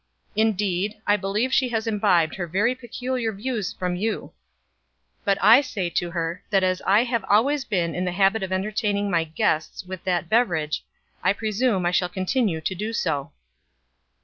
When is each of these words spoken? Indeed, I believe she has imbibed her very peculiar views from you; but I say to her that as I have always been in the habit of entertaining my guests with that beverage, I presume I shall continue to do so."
Indeed, 0.35 0.99
I 1.05 1.15
believe 1.15 1.53
she 1.53 1.69
has 1.69 1.85
imbibed 1.85 2.33
her 2.33 2.47
very 2.47 2.73
peculiar 2.73 3.31
views 3.31 3.71
from 3.71 3.95
you; 3.95 4.31
but 5.23 5.37
I 5.39 5.61
say 5.61 5.91
to 5.91 6.09
her 6.09 6.41
that 6.49 6.63
as 6.63 6.81
I 6.87 7.03
have 7.03 7.23
always 7.29 7.65
been 7.65 7.93
in 7.93 8.03
the 8.05 8.11
habit 8.11 8.41
of 8.41 8.51
entertaining 8.51 9.11
my 9.11 9.25
guests 9.25 9.85
with 9.85 10.03
that 10.05 10.27
beverage, 10.27 10.83
I 11.21 11.33
presume 11.33 11.85
I 11.85 11.91
shall 11.91 12.09
continue 12.09 12.61
to 12.61 12.73
do 12.73 12.93
so." 12.93 13.31